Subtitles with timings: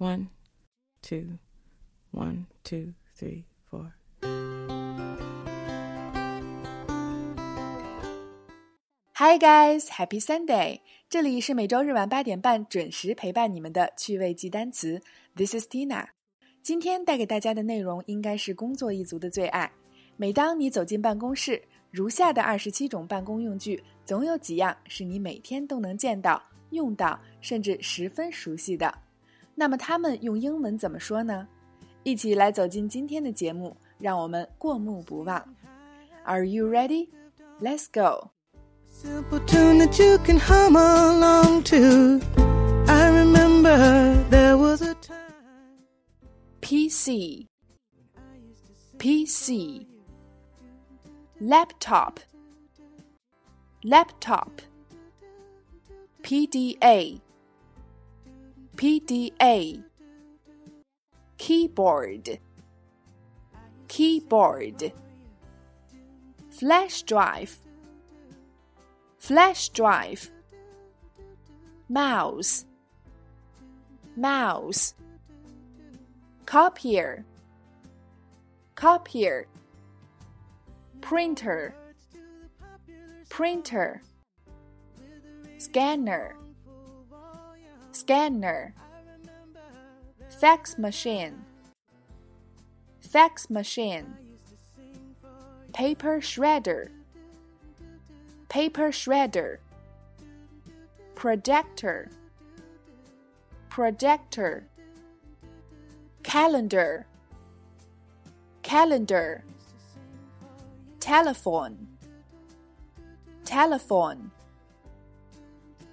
[0.00, 0.28] One,
[1.02, 1.38] two,
[2.10, 3.92] one, two, three, four.
[9.12, 10.80] Hi guys, Happy Sunday！
[11.10, 15.02] 这里是每周日晚八点半准时陪伴你们的趣味记单词。
[15.36, 16.06] This is Tina。
[16.62, 19.70] 今天带给大家的内容应该是工作一族的最爱。
[20.16, 28.90] 每当你走进办公室，如下的二十七种办公用具，总有几样是你每天都能见到、用到，甚至十分熟悉的。
[29.59, 31.47] 那么它们用英文怎么说呢？
[32.03, 35.55] 一起来走进今天的节目，让我们过目不忘。
[36.23, 37.09] Are you ready?
[37.59, 38.31] Let's go.
[38.89, 42.19] Simple tune that you can hum along to.
[42.87, 45.15] I remember there was a time.
[46.61, 47.47] PC
[48.97, 49.85] PC
[51.39, 52.19] Laptop
[53.83, 54.61] Laptop
[56.23, 57.19] PDA
[58.80, 59.84] PDA
[61.36, 62.38] Keyboard.
[63.88, 64.92] Keyboard.
[66.48, 67.58] Flash drive.
[69.18, 70.30] Flash drive.
[71.90, 72.64] Mouse.
[74.16, 74.94] Mouse.
[76.46, 77.26] Copier.
[78.76, 79.46] Copier.
[81.02, 81.74] Printer.
[83.28, 84.00] Printer.
[85.58, 86.34] Scanner
[88.00, 88.72] Scanner.
[90.40, 91.44] Fax machine.
[92.98, 94.14] Fax machine.
[95.74, 96.88] Paper shredder.
[98.48, 99.58] Paper shredder.
[101.14, 102.08] Projector.
[103.68, 104.64] Projector.
[106.22, 107.06] Calendar.
[108.62, 109.44] Calendar.
[111.00, 111.86] Telephone.
[113.44, 114.30] Telephone.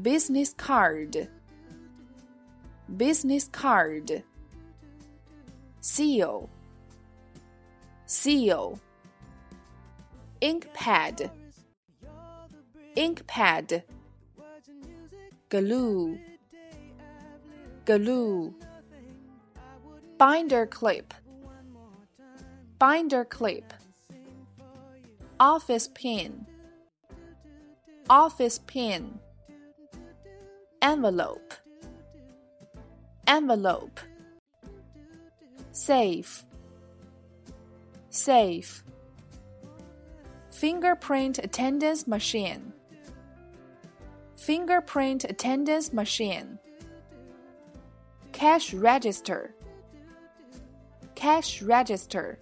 [0.00, 1.28] Business card
[2.96, 4.22] Business card.
[5.80, 6.50] Seal
[8.06, 8.78] Seal
[10.40, 11.30] Ink pad.
[12.96, 13.84] Ink pad.
[15.50, 16.18] Glue.
[17.84, 18.54] Glue.
[20.16, 21.12] Binder clip.
[22.78, 23.74] Binder clip.
[25.38, 26.46] Office pin.
[28.08, 29.20] Office pin.
[30.80, 31.52] Envelope
[33.26, 34.00] Envelope.
[35.72, 36.44] Safe.
[38.10, 38.82] Safe.
[40.50, 42.72] Fingerprint attendance machine.
[44.36, 46.58] Fingerprint attendance machine.
[48.32, 49.54] Cash register.
[51.14, 52.38] Cash register.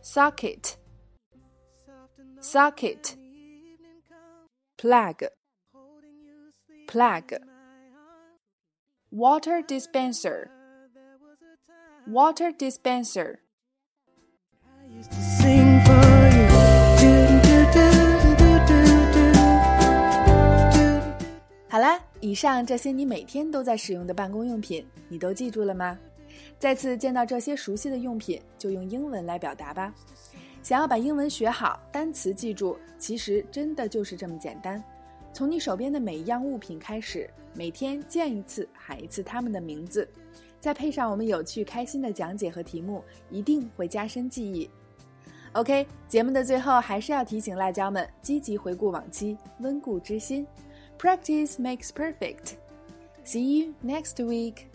[0.00, 0.76] Socket.
[2.40, 3.16] Socket.
[4.78, 5.22] Plug.
[6.86, 7.32] Plug
[9.10, 10.48] Water dispenser
[12.06, 13.38] Water dispenser
[14.90, 15.00] you.
[21.70, 25.98] 好啦，以上这些你每天都在使用的办公用品，你都记住了吗？
[26.58, 29.94] 再次见到这些熟悉的用品，就用英文来表达吧。
[30.62, 34.84] 想要把英文学好，单词记住，其实真的就是这么简单。
[35.32, 40.08] 从你手边的每一样物品开始，每天见一次，喊一次他们的名字，
[40.60, 44.68] 再配上我们有趣开心的讲解和题目，一定会加深记忆。
[45.52, 50.46] OK，节目的最后还是要提醒辣椒们积极回顾往期，温故知新。
[50.98, 52.54] Practice makes perfect.
[53.24, 54.67] See you next week.